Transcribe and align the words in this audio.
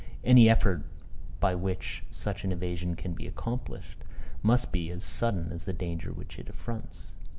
Any 0.23 0.49
effort, 0.49 0.81
by 1.39 1.53
which 1.53 2.03
such 2.09 2.43
an 2.43 2.51
evasion 2.51 2.95
can 2.95 3.13
be 3.13 3.27
accomplished, 3.27 3.99
must 4.41 4.71
be 4.71 4.89
as 4.89 5.03
sudden 5.03 5.51
as 5.51 5.65
the 5.65 5.73
danger 5.73 6.11
which 6.11 6.39
it 6.39 6.49
affronts. 6.49 7.11